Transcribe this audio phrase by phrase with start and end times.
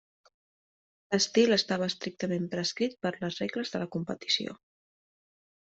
[1.15, 4.59] L'estil estava estrictament prescrit per les regles de la competició.